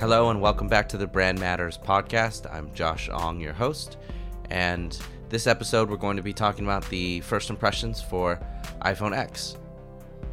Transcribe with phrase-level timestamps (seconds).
[0.00, 2.50] Hello, and welcome back to the Brand Matters podcast.
[2.50, 3.98] I'm Josh Ong, your host,
[4.48, 4.98] and
[5.28, 8.40] this episode we're going to be talking about the first impressions for
[8.80, 9.58] iPhone X.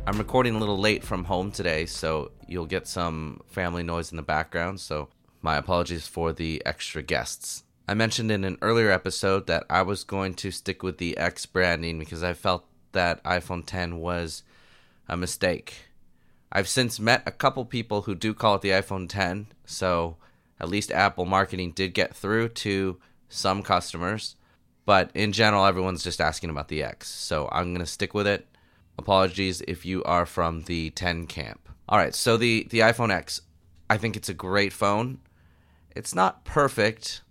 [0.05, 4.15] I'm recording a little late from home today, so you'll get some family noise in
[4.15, 5.09] the background, so
[5.41, 7.65] my apologies for the extra guests.
[7.89, 11.45] I mentioned in an earlier episode that I was going to stick with the X
[11.45, 12.63] branding because I felt
[12.93, 14.43] that iPhone 10 was
[15.09, 15.86] a mistake.
[16.51, 20.17] I've since met a couple people who do call it the iPhone 10, so
[20.59, 22.97] at least Apple marketing did get through to
[23.29, 24.35] some customers.
[24.85, 28.25] But in general, everyone's just asking about the X, so I'm going to stick with
[28.25, 28.47] it.
[28.97, 31.67] Apologies if you are from the 10 camp.
[31.89, 33.41] All right, so the, the iPhone X,
[33.89, 35.19] I think it's a great phone.
[35.95, 37.21] It's not perfect,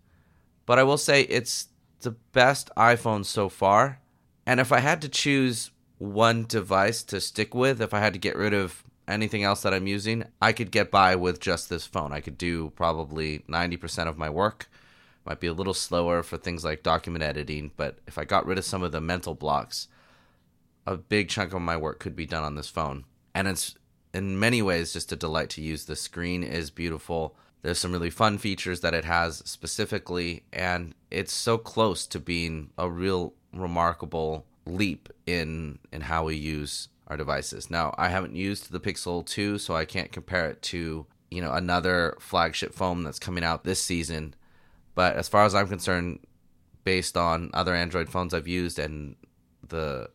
[0.67, 1.69] but I will say it's
[2.01, 4.01] the best iPhone so far.
[4.45, 8.19] And if I had to choose one device to stick with, if I had to
[8.19, 11.87] get rid of anything else that I'm using, I could get by with just this
[11.87, 12.13] phone.
[12.13, 14.69] I could do probably 90% of my work.
[15.25, 18.59] Might be a little slower for things like document editing, but if I got rid
[18.59, 19.89] of some of the mental blocks,
[20.87, 23.05] a big chunk of my work could be done on this phone.
[23.35, 23.75] And it's
[24.15, 25.85] in many ways just a delight to use.
[25.85, 27.35] The screen is beautiful.
[27.63, 32.71] There's some really fun features that it has specifically, and it's so close to being
[32.79, 37.71] a real remarkable leap in in how we use our devices.
[37.71, 41.53] Now, I haven't used the Pixel 2, so I can't compare it to, you know,
[41.53, 44.35] another flagship phone that's coming out this season.
[44.95, 46.21] But as far as I'm concerned,
[46.85, 49.17] based on other Android phones I've used and
[49.69, 50.09] the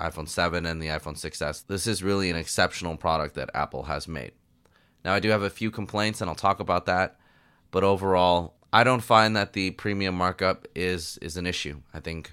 [0.00, 4.06] iPhone 7 and the iPhone 6s, this is really an exceptional product that Apple has
[4.06, 4.32] made.
[5.04, 7.18] Now, I do have a few complaints, and I'll talk about that.
[7.70, 11.80] But overall, I don't find that the premium markup is is an issue.
[11.94, 12.32] I think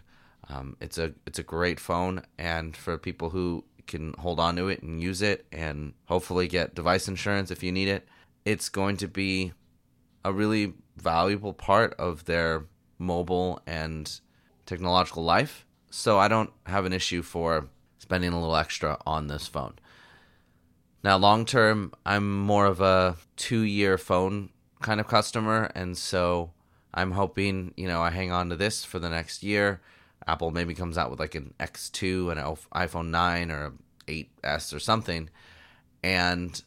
[0.50, 4.68] um, it's a it's a great phone, and for people who can hold on to
[4.68, 8.08] it and use it and hopefully get device insurance if you need it.
[8.44, 9.54] It's going to be
[10.24, 12.66] a really valuable part of their
[12.98, 14.20] mobile and
[14.66, 15.66] technological life.
[15.90, 17.70] So I don't have an issue for
[18.00, 19.76] spending a little extra on this phone.
[21.04, 24.50] Now, long term, I'm more of a two year phone
[24.82, 25.72] kind of customer.
[25.76, 26.52] And so
[26.94, 29.82] I'm hoping, you know, I hang on to this for the next year
[30.28, 33.74] Apple maybe comes out with like an X2 and an iPhone 9 or
[34.08, 35.30] 8S or something,
[36.04, 36.64] and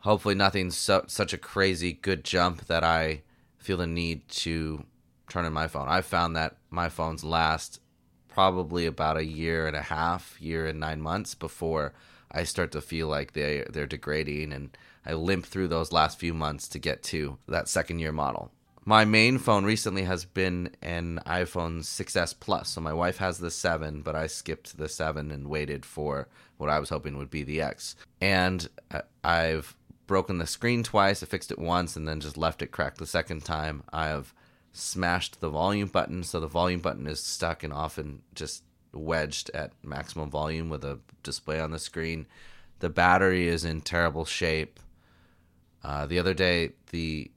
[0.00, 3.22] hopefully nothing so, such a crazy good jump that I
[3.58, 4.84] feel the need to
[5.28, 5.88] turn in my phone.
[5.88, 7.80] I've found that my phones last
[8.28, 11.92] probably about a year and a half, year and nine months before
[12.30, 14.52] I start to feel like they they're degrading.
[14.52, 18.52] And I limp through those last few months to get to that second year model
[18.88, 22.70] my main phone recently has been an iPhone 6s Plus.
[22.70, 26.26] So my wife has the 7, but I skipped the 7 and waited for
[26.56, 27.96] what I was hoping would be the X.
[28.22, 28.66] And
[29.22, 29.76] I've
[30.06, 31.22] broken the screen twice.
[31.22, 33.82] I fixed it once and then just left it cracked the second time.
[33.92, 34.32] I have
[34.72, 38.62] smashed the volume button, so the volume button is stuck and often just
[38.94, 42.26] wedged at maximum volume with a display on the screen.
[42.78, 44.80] The battery is in terrible shape.
[45.84, 47.30] Uh, the other day, the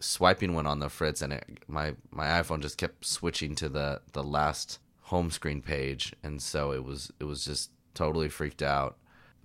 [0.00, 4.00] swiping one on the fritz and it, my my iPhone just kept switching to the
[4.12, 8.96] the last home screen page and so it was it was just totally freaked out.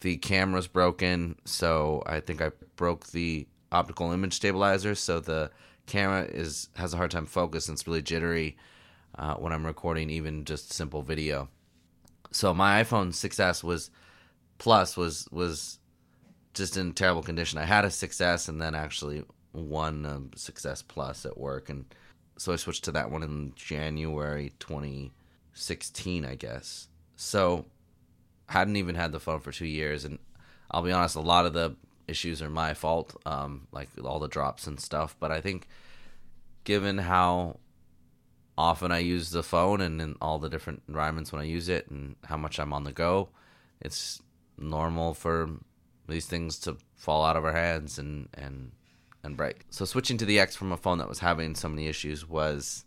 [0.01, 5.49] The camera's broken, so I think I broke the optical image stabilizer so the
[5.87, 8.55] camera is has a hard time focus and it's really jittery
[9.17, 11.49] uh, when I'm recording even just simple video.
[12.31, 13.91] So my iPhone 6s was
[14.57, 15.79] plus was was
[16.53, 17.57] just in terrible condition.
[17.57, 21.85] I had a 6s and then actually one um, 6s Plus at work, and
[22.37, 26.87] so I switched to that one in January 2016, I guess.
[27.15, 27.65] So
[28.47, 30.19] hadn't even had the phone for two years, and
[30.69, 31.75] I'll be honest, a lot of the
[32.07, 35.15] issues are my fault, um, like all the drops and stuff.
[35.19, 35.67] But I think,
[36.63, 37.59] given how
[38.57, 41.89] often I use the phone and in all the different environments when I use it,
[41.89, 43.29] and how much I'm on the go,
[43.79, 44.21] it's
[44.57, 45.49] normal for
[46.07, 48.71] these things to fall out of our hands and and
[49.23, 49.65] and break.
[49.69, 52.85] So switching to the X from a phone that was having so many issues was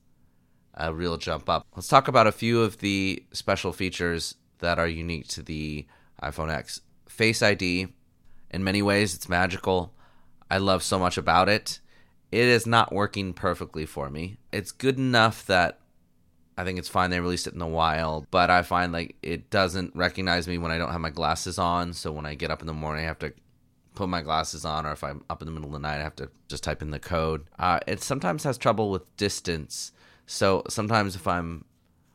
[0.74, 1.66] a real jump up.
[1.74, 5.86] Let's talk about a few of the special features that are unique to the
[6.22, 6.80] iPhone X.
[7.08, 7.88] Face ID,
[8.50, 9.94] in many ways, it's magical.
[10.50, 11.80] I love so much about it.
[12.30, 14.36] It is not working perfectly for me.
[14.52, 15.80] It's good enough that
[16.58, 17.10] I think it's fine.
[17.10, 20.70] They released it in the wild, but I find like it doesn't recognize me when
[20.70, 21.92] I don't have my glasses on.
[21.92, 23.32] So when I get up in the morning, I have to
[23.96, 26.04] put my glasses on or if I'm up in the middle of the night, I
[26.04, 27.46] have to just type in the code.
[27.58, 29.90] Uh, it sometimes has trouble with distance.
[30.26, 31.64] So sometimes if I'm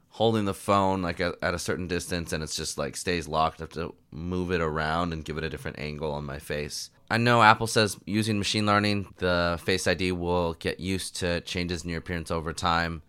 [0.10, 3.60] holding the phone like at, at a certain distance and it's just like stays locked,
[3.60, 6.90] I have to move it around and give it a different angle on my face.
[7.10, 11.84] I know Apple says using machine learning, the Face ID will get used to changes
[11.84, 13.02] in your appearance over time.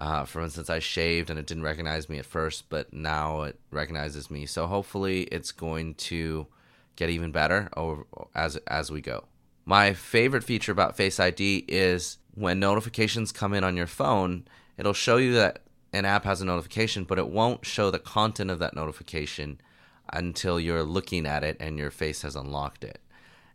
[0.00, 3.58] Uh, for instance, I shaved and it didn't recognize me at first, but now it
[3.70, 4.46] recognizes me.
[4.46, 6.46] So hopefully, it's going to
[6.98, 8.04] get even better over,
[8.34, 9.24] as as we go.
[9.64, 14.92] My favorite feature about Face ID is when notifications come in on your phone, it'll
[14.92, 15.60] show you that
[15.92, 19.60] an app has a notification, but it won't show the content of that notification
[20.12, 23.00] until you're looking at it and your face has unlocked it.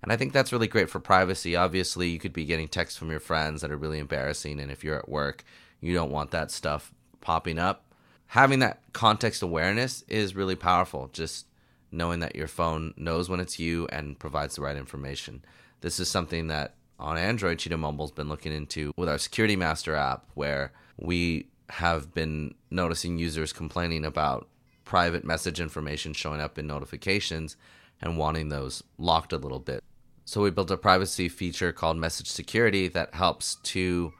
[0.01, 1.55] And I think that's really great for privacy.
[1.55, 4.83] Obviously, you could be getting texts from your friends that are really embarrassing, and if
[4.83, 5.43] you're at work,
[5.81, 7.85] you don't want that stuff popping up.
[8.27, 11.45] Having that context awareness is really powerful, just
[11.93, 15.43] knowing that your phone knows when it's you and provides the right information.
[15.81, 19.95] This is something that on Android, Cheetah Mobile's been looking into with our Security Master
[19.95, 24.47] app, where we have been noticing users complaining about
[24.85, 27.55] private message information showing up in notifications
[28.01, 29.83] and wanting those locked a little bit.
[30.25, 34.13] So we built a privacy feature called Message Security that helps to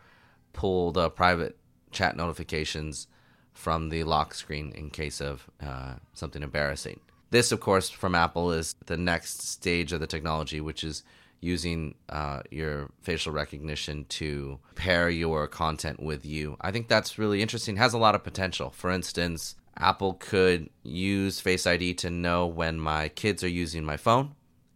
[0.52, 1.58] pull the private
[1.92, 3.08] chat notifications
[3.54, 7.00] from the lock screen in case of uh, something embarrassing.
[7.34, 11.02] This, of course, from Apple is the next stage of the technology, which is
[11.42, 16.58] using uh, your facial recognition to pair your content with you.
[16.62, 17.78] I think that's really interesting.
[17.78, 18.70] Has a lot of potential.
[18.70, 23.98] For instance, Apple could use Face ID to know when my kids are using my
[23.98, 24.36] phone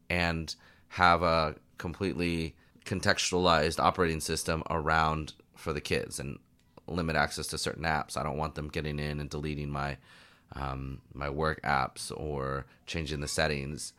[0.10, 0.56] and
[0.88, 2.56] have a completely
[2.86, 6.40] contextualized operating system around for the kids and
[6.88, 8.18] limit access to certain apps.
[8.18, 9.98] I don't want them getting in and deleting my
[10.54, 13.94] um, my work apps or changing the settings.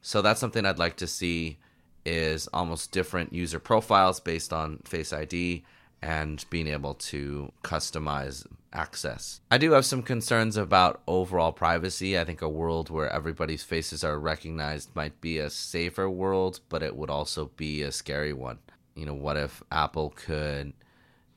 [0.00, 1.58] So that's something I'd like to see
[2.04, 5.64] is almost different user profiles based on Face ID
[6.02, 9.40] and being able to customize access.
[9.50, 12.18] I do have some concerns about overall privacy.
[12.18, 16.82] I think a world where everybody's faces are recognized might be a safer world, but
[16.82, 18.58] it would also be a scary one.
[18.96, 20.72] You know, what if Apple could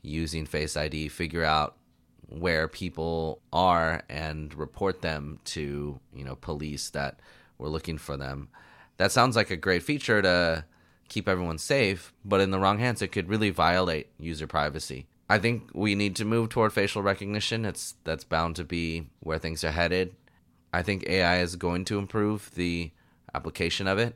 [0.01, 1.75] using Face ID, figure out
[2.27, 7.19] where people are and report them to, you know, police that
[7.57, 8.49] were looking for them.
[8.97, 10.65] That sounds like a great feature to
[11.09, 15.07] keep everyone safe, but in the wrong hands it could really violate user privacy.
[15.29, 17.65] I think we need to move toward facial recognition.
[17.65, 20.15] It's that's bound to be where things are headed.
[20.71, 22.91] I think AI is going to improve the
[23.33, 24.15] application of it,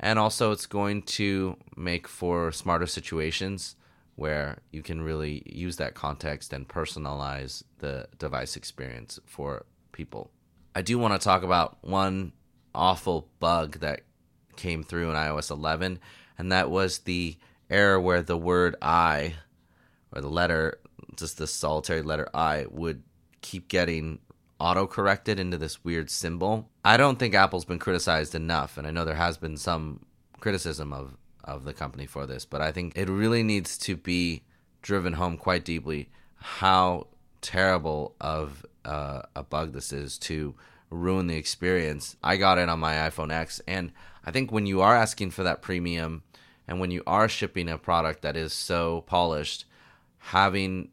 [0.00, 3.76] and also it's going to make for smarter situations
[4.16, 10.30] where you can really use that context and personalize the device experience for people.
[10.74, 12.32] I do want to talk about one
[12.74, 14.02] awful bug that
[14.56, 15.98] came through in iOS 11,
[16.38, 17.36] and that was the
[17.70, 19.34] error where the word I
[20.14, 20.78] or the letter,
[21.16, 23.02] just the solitary letter I, would
[23.40, 24.18] keep getting
[24.58, 26.70] auto corrected into this weird symbol.
[26.84, 30.04] I don't think Apple's been criticized enough, and I know there has been some
[30.40, 34.42] criticism of of the company for this, but I think it really needs to be
[34.80, 37.06] driven home quite deeply how
[37.40, 40.54] terrible of uh, a bug this is to
[40.90, 42.16] ruin the experience.
[42.22, 43.92] I got it on my iPhone X, and
[44.24, 46.22] I think when you are asking for that premium
[46.68, 49.64] and when you are shipping a product that is so polished,
[50.18, 50.90] having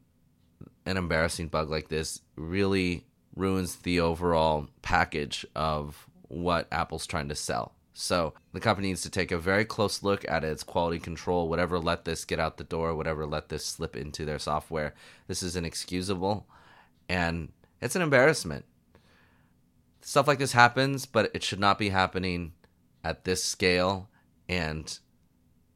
[0.86, 3.06] an embarrassing bug like this really
[3.36, 7.74] ruins the overall package of what Apple's trying to sell.
[8.00, 11.50] So the company needs to take a very close look at its quality control.
[11.50, 14.94] Whatever let this get out the door, whatever let this slip into their software,
[15.28, 16.48] this is inexcusable,
[17.10, 17.52] and
[17.82, 18.64] it's an embarrassment.
[20.00, 22.54] Stuff like this happens, but it should not be happening
[23.04, 24.08] at this scale
[24.48, 25.00] and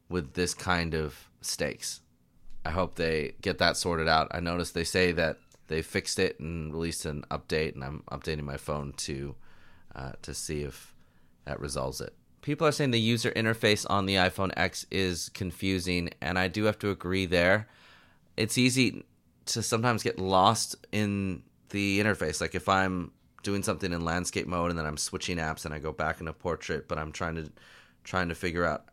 [0.07, 1.99] with this kind of stakes.
[2.63, 4.29] I hope they get that sorted out.
[4.31, 8.43] I noticed they say that they fixed it and released an update, and I'm updating
[8.43, 9.35] my phone to
[9.93, 10.93] uh, to see if
[11.45, 12.13] that resolves it.
[12.41, 16.65] People are saying the user interface on the iPhone X is confusing, and I do
[16.65, 17.67] have to agree there.
[18.35, 19.05] It's easy
[19.45, 22.41] to sometimes get lost in the interface.
[22.41, 23.11] Like if I'm
[23.43, 26.33] doing something in landscape mode and then I'm switching apps and I go back into
[26.33, 27.51] portrait, but I'm trying to
[28.03, 28.85] trying to figure out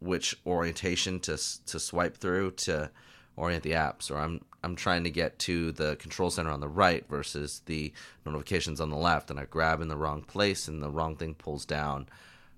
[0.00, 2.90] which orientation to to swipe through to
[3.36, 6.68] orient the apps, or I'm I'm trying to get to the control center on the
[6.68, 7.92] right versus the
[8.24, 11.34] notifications on the left, and I grab in the wrong place and the wrong thing
[11.34, 12.08] pulls down,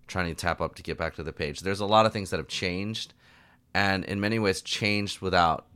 [0.06, 1.60] trying to tap up to get back to the page.
[1.60, 3.14] There's a lot of things that have changed,
[3.72, 5.66] and in many ways changed without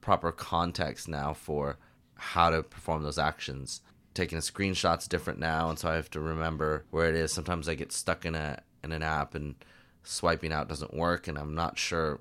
[0.00, 1.76] proper context now for
[2.14, 3.80] how to perform those actions.
[4.14, 7.32] Taking a screenshot's different now, and so I have to remember where it is.
[7.32, 9.54] Sometimes I get stuck in a in an app and
[10.02, 12.20] swiping out doesn't work, and I'm not sure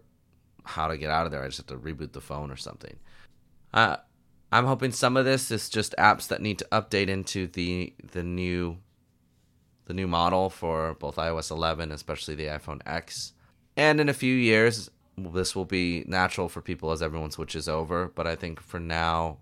[0.64, 1.42] how to get out of there.
[1.42, 2.98] I just have to reboot the phone or something.
[3.74, 3.98] Uh,
[4.52, 8.24] I'm hoping some of this is just apps that need to update into the the
[8.24, 8.78] new
[9.86, 13.34] the new model for both iOS 11, especially the iPhone X.
[13.78, 18.12] And in a few years, this will be natural for people as everyone switches over.
[18.14, 19.38] But I think for now,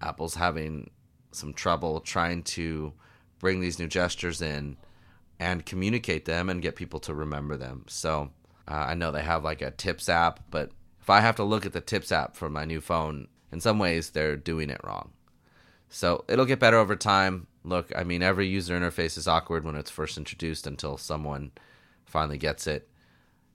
[0.00, 0.90] Apple's having
[1.32, 2.92] some trouble trying to
[3.40, 4.76] bring these new gestures in
[5.40, 7.84] and communicate them and get people to remember them.
[7.88, 8.30] So
[8.68, 10.70] uh, I know they have like a tips app, but
[11.00, 13.78] if I have to look at the tips app for my new phone, in some
[13.78, 15.12] ways they're doing it wrong.
[15.88, 17.46] So it'll get better over time.
[17.64, 21.52] Look, I mean, every user interface is awkward when it's first introduced until someone
[22.04, 22.88] finally gets it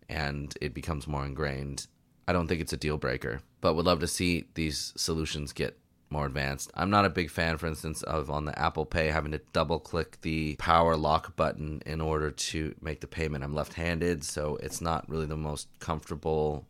[0.10, 1.88] and it becomes more ingrained.
[2.28, 5.78] I don't think it's a deal breaker, but would love to see these solutions get
[6.10, 6.72] more advanced.
[6.76, 9.80] I'm not a big fan, for instance, of on the Apple Pay having to double
[9.80, 13.44] click the power lock button in order to make the payment.
[13.44, 16.66] I'm left handed, so it's not really the most comfortable.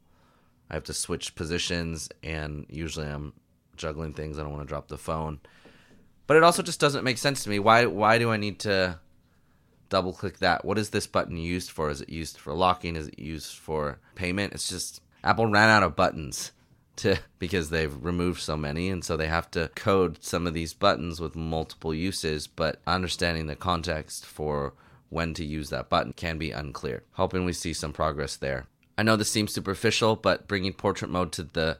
[0.73, 3.33] I have to switch positions, and usually I'm
[3.77, 4.39] juggling things.
[4.39, 5.39] I don't want to drop the phone.
[6.25, 7.59] But it also just doesn't make sense to me.
[7.59, 8.99] Why why do I need to
[9.89, 10.65] double click that?
[10.65, 11.91] What is this button used for?
[11.91, 12.95] Is it used for locking?
[12.95, 14.53] Is it used for payment?
[14.53, 16.53] It's just Apple ran out of buttons
[16.95, 20.73] to because they've removed so many and so they have to code some of these
[20.73, 24.73] buttons with multiple uses, but understanding the context for
[25.09, 27.03] when to use that button can be unclear.
[27.11, 28.65] Hoping we see some progress there.
[28.97, 31.77] I know this seems superficial, but bringing portrait mode to the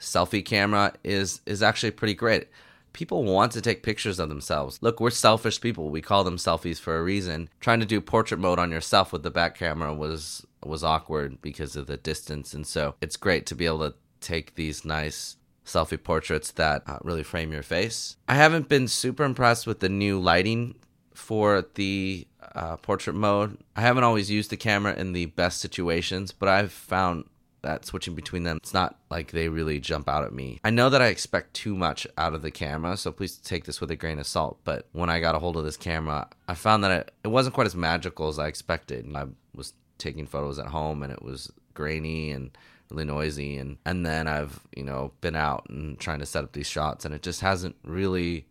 [0.00, 2.48] selfie camera is is actually pretty great.
[2.92, 4.78] People want to take pictures of themselves.
[4.80, 5.90] Look, we're selfish people.
[5.90, 7.50] We call them selfies for a reason.
[7.60, 11.76] Trying to do portrait mode on yourself with the back camera was was awkward because
[11.76, 16.02] of the distance, and so it's great to be able to take these nice selfie
[16.02, 18.16] portraits that uh, really frame your face.
[18.28, 20.76] I haven't been super impressed with the new lighting
[21.12, 23.58] for the uh, portrait mode.
[23.74, 27.24] I haven't always used the camera in the best situations, but I've found
[27.62, 30.60] that switching between them, it's not like they really jump out at me.
[30.64, 33.80] I know that I expect too much out of the camera, so please take this
[33.80, 34.58] with a grain of salt.
[34.64, 37.54] But when I got a hold of this camera, I found that it, it wasn't
[37.54, 39.10] quite as magical as I expected.
[39.14, 42.56] I was taking photos at home and it was grainy and
[42.90, 46.52] really noisy and and then I've you know been out and trying to set up
[46.52, 48.46] these shots and it just hasn't really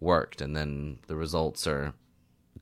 [0.00, 1.92] worked and then the results are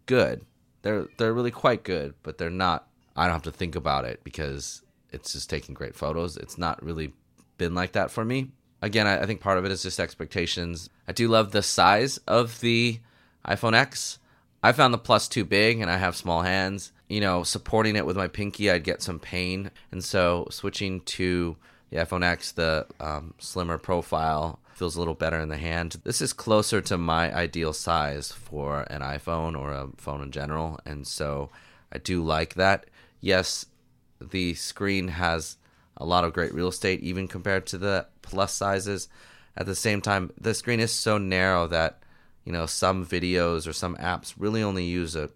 [0.06, 0.44] good
[0.82, 4.20] they're they're really quite good but they're not I don't have to think about it
[4.24, 7.12] because it's just taking great photos it's not really
[7.58, 10.90] been like that for me again I, I think part of it is just expectations
[11.06, 13.00] I do love the size of the
[13.46, 14.18] iPhone X
[14.62, 16.92] I found the plus too big and I have small hands.
[17.08, 19.70] You know, supporting it with my pinky, I'd get some pain.
[19.90, 21.56] And so switching to
[21.90, 25.96] the iPhone X, the um, slimmer profile, feels a little better in the hand.
[26.04, 30.80] This is closer to my ideal size for an iPhone or a phone in general.
[30.84, 31.50] And so
[31.92, 32.86] I do like that.
[33.20, 33.66] Yes,
[34.20, 35.56] the screen has
[35.96, 39.08] a lot of great real estate, even compared to the plus sizes.
[39.56, 42.02] At the same time, the screen is so narrow that
[42.44, 45.30] you know, some videos or some apps really only use a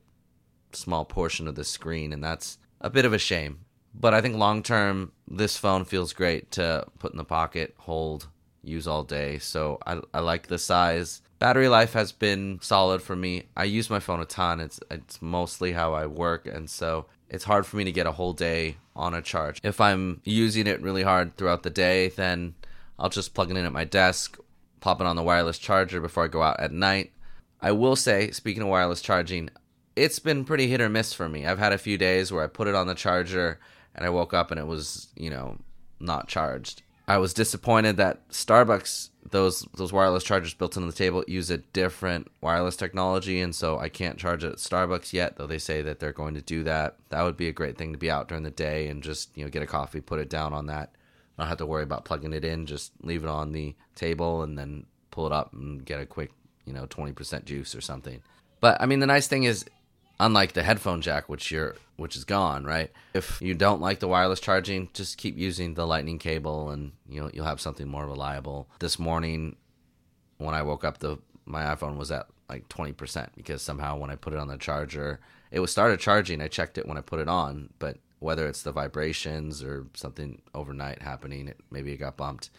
[0.72, 3.60] small portion of the screen, and that's a bit of a shame.
[3.94, 8.28] But I think long term, this phone feels great to put in the pocket, hold,
[8.66, 9.38] use all day.
[9.38, 11.22] So I, I like the size.
[11.38, 13.44] Battery life has been solid for me.
[13.56, 14.60] I use my phone a ton.
[14.60, 18.12] It's it's mostly how I work, and so it's hard for me to get a
[18.12, 19.60] whole day on a charge.
[19.62, 22.54] If I'm using it really hard throughout the day, then
[22.98, 24.38] I'll just plug it in at my desk
[24.86, 27.12] pop it on the wireless charger before I go out at night.
[27.60, 29.50] I will say, speaking of wireless charging,
[29.96, 31.44] it's been pretty hit or miss for me.
[31.44, 33.58] I've had a few days where I put it on the charger
[33.96, 35.58] and I woke up and it was, you know,
[35.98, 36.82] not charged.
[37.08, 41.58] I was disappointed that Starbucks those those wireless chargers built into the table use a
[41.58, 45.98] different wireless technology and so I can't charge at Starbucks yet, though they say that
[45.98, 46.96] they're going to do that.
[47.08, 49.44] That would be a great thing to be out during the day and just, you
[49.44, 50.90] know, get a coffee, put it down on that
[51.38, 52.66] not have to worry about plugging it in.
[52.66, 56.32] Just leave it on the table and then pull it up and get a quick,
[56.64, 58.22] you know, 20% juice or something.
[58.60, 59.64] But I mean, the nice thing is,
[60.18, 62.90] unlike the headphone jack, which you're which is gone, right?
[63.14, 67.20] If you don't like the wireless charging, just keep using the lightning cable, and you
[67.20, 68.68] know you'll have something more reliable.
[68.78, 69.56] This morning,
[70.38, 74.16] when I woke up, the my iPhone was at like 20% because somehow when I
[74.16, 75.20] put it on the charger,
[75.50, 76.40] it was started charging.
[76.40, 80.42] I checked it when I put it on, but whether it's the vibrations or something
[80.54, 82.50] overnight happening, it, maybe it got bumped.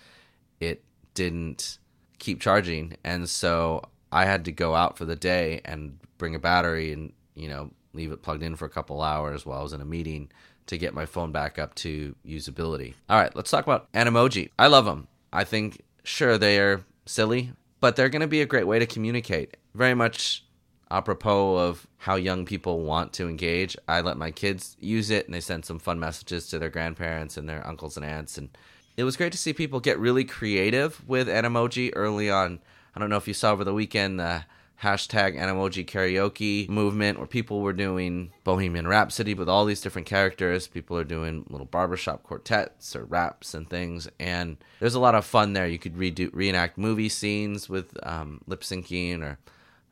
[0.59, 0.83] It
[1.13, 1.79] didn't
[2.19, 6.39] keep charging, and so I had to go out for the day and bring a
[6.39, 9.73] battery and you know leave it plugged in for a couple hours while I was
[9.73, 10.29] in a meeting
[10.67, 12.93] to get my phone back up to usability.
[13.09, 14.51] All right, let's talk about Animoji.
[14.59, 15.07] I love them.
[15.31, 18.85] I think sure they are silly, but they're going to be a great way to
[18.85, 19.57] communicate.
[19.73, 20.43] Very much
[20.91, 25.33] apropos of how young people want to engage, I let my kids use it and
[25.33, 28.37] they send some fun messages to their grandparents and their uncles and aunts.
[28.37, 28.49] And
[28.95, 32.59] it was great to see people get really creative with Animoji early on.
[32.95, 34.45] I don't know if you saw over the weekend the
[34.81, 40.67] hashtag Animoji karaoke movement where people were doing Bohemian Rhapsody with all these different characters.
[40.67, 44.07] People are doing little barbershop quartets or raps and things.
[44.19, 45.67] And there's a lot of fun there.
[45.67, 49.39] You could redo, reenact movie scenes with um, lip syncing or,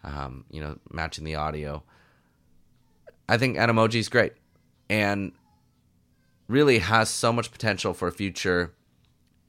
[0.04, 1.84] um, you know, matching the audio.
[3.28, 4.34] I think Animoji is great
[4.88, 5.32] and
[6.48, 8.74] really has so much potential for future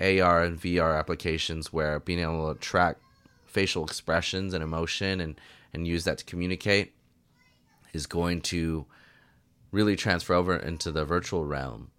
[0.00, 2.96] AR and VR applications where being able to track
[3.56, 5.40] facial expressions and emotion and,
[5.72, 6.92] and use that to communicate
[7.94, 8.84] is going to
[9.72, 11.90] really transfer over into the virtual realm.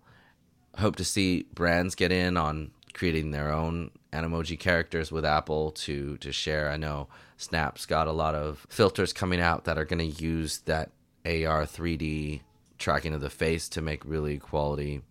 [0.78, 6.18] Hope to see brands get in on creating their own Animoji characters with Apple to
[6.18, 6.70] to share.
[6.70, 10.60] I know Snap's got a lot of filters coming out that are going to use
[10.66, 10.92] that
[11.26, 12.42] AR 3D
[12.78, 15.02] tracking of the face to make really quality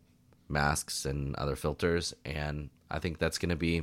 [0.48, 3.78] masks and other filters and I think that's going to be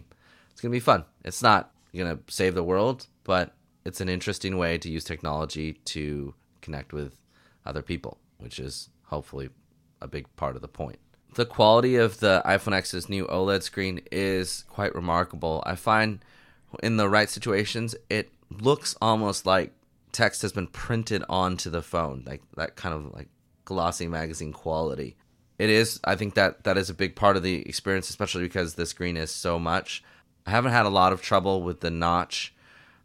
[0.51, 1.03] it's going to be fun.
[1.25, 3.53] It's not going to save the world, but
[3.85, 7.19] it's an interesting way to use technology to connect with
[7.65, 9.49] other people, which is hopefully
[10.01, 10.99] a big part of the point.
[11.35, 15.63] The quality of the iPhone X's new OLED screen is quite remarkable.
[15.65, 16.23] I find
[16.81, 19.73] in the right situations, it looks almost like
[20.11, 23.29] text has been printed onto the phone, like that kind of like
[23.65, 25.15] glossy magazine quality.
[25.57, 28.75] It is, I think that that is a big part of the experience, especially because
[28.75, 30.03] the screen is so much.
[30.45, 32.53] I haven't had a lot of trouble with the notch.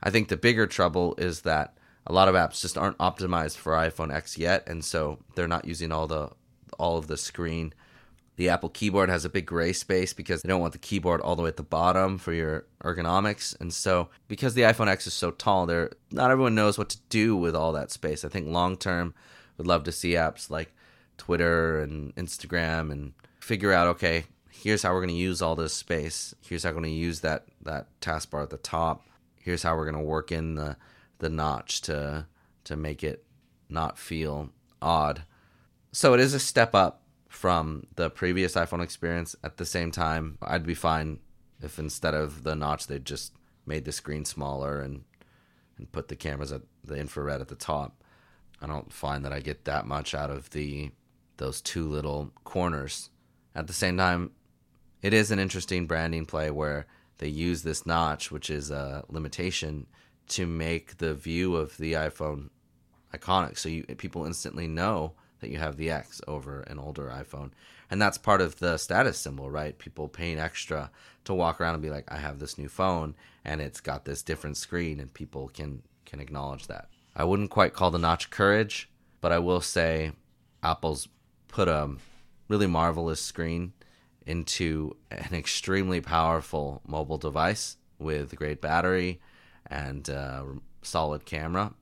[0.03, 1.77] I think the bigger trouble is that
[2.07, 5.67] a lot of apps just aren't optimized for iPhone X yet, and so they're not
[5.67, 6.31] using all the
[6.79, 7.75] all of the screen.
[8.37, 11.35] The Apple keyboard has a big gray space because they don't want the keyboard all
[11.35, 13.59] the way at the bottom for your ergonomics.
[13.61, 16.99] And so, because the iPhone X is so tall, there not everyone knows what to
[17.09, 18.25] do with all that space.
[18.25, 19.13] I think long term,
[19.59, 20.73] would love to see apps like
[21.19, 24.25] Twitter and Instagram and figure out okay,
[24.63, 26.35] here's how we're going to use all this space.
[26.41, 29.07] Here's how we're going to use that that taskbar at the top.
[29.37, 30.77] Here's how we're going to work in the
[31.19, 32.27] the notch to
[32.65, 33.25] to make it
[33.69, 34.51] not feel
[34.83, 35.23] odd.
[35.93, 39.37] So it is a step up from the previous iPhone experience.
[39.45, 41.21] At the same time, I'd be fine
[41.63, 43.33] if instead of the notch they just
[43.67, 45.05] made the screen smaller and
[45.77, 48.03] and put the cameras at the infrared at the top.
[48.61, 50.91] I don't find that I get that much out of the
[51.37, 53.11] those two little corners.
[53.55, 54.33] At the same time,
[55.03, 56.87] it is an interesting branding play where
[57.19, 59.87] they use this notch, which is a limitation,
[60.29, 62.51] to make the view of the iPhone
[63.15, 63.59] iconic.
[63.59, 67.51] So you, people instantly know that you have the X over an older iPhone.
[67.91, 69.79] And that's part of the status symbol, right?
[69.79, 70.91] People paying extra
[71.25, 74.23] to walk around and be like, I have this new phone and it's got this
[74.23, 76.89] different screen and people can can acknowledge that.
[77.15, 78.89] I wouldn't quite call the notch courage,
[79.21, 80.13] but I will say
[80.63, 81.09] Apple's
[81.49, 81.97] put a
[82.49, 83.73] really marvelous screen
[84.29, 89.21] into an extremely powerful mobile device with great battery
[89.67, 90.45] and uh,
[90.83, 91.73] solid camera.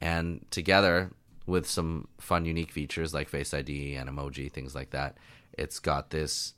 [0.00, 1.10] And together
[1.46, 5.16] with some fun, unique features like Face ID and emoji, things like that,
[5.54, 6.54] it's got this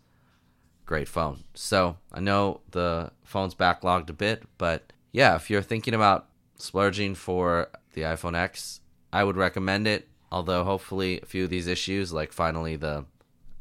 [0.85, 1.45] great phone.
[1.55, 7.15] So I know the phone's backlogged a bit, but yeah, if you're thinking about splurging
[7.15, 8.81] for the iPhone X,
[9.13, 10.09] I would recommend it.
[10.33, 13.05] Although hopefully a few of these issues, like finally the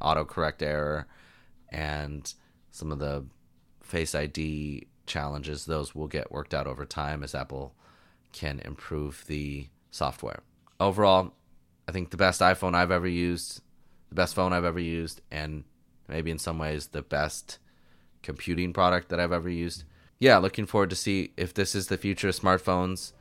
[0.02, 1.06] autocorrect error
[1.70, 2.34] and
[2.72, 3.26] some of the
[3.82, 7.76] Face ID challenges, those will get worked out over time as Apple
[8.34, 10.42] can improve the software.
[10.80, 11.34] Overall,
[11.88, 13.62] I think the best iPhone I've ever used,
[14.10, 15.66] the best phone I've ever used, and
[16.08, 17.60] maybe in some ways the best
[18.24, 19.84] computing product that I've ever used.
[20.20, 23.14] Yeah, looking forward to see if this is the future of smartphones.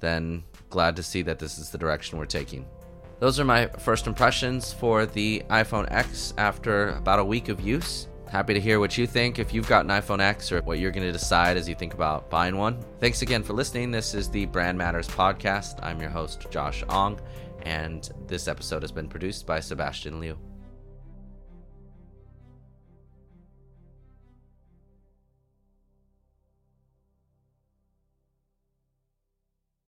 [0.00, 2.66] Then glad to see that this is the direction we're taking.
[3.22, 8.08] Those are my first impressions for the iPhone X after about a week of use.
[8.28, 10.90] Happy to hear what you think if you've got an iPhone X or what you're
[10.90, 12.82] going to decide as you think about buying one.
[12.98, 13.92] Thanks again for listening.
[13.92, 15.78] This is the Brand Matters podcast.
[15.84, 17.20] I'm your host, Josh Ong,
[17.62, 20.36] and this episode has been produced by Sebastian Liu.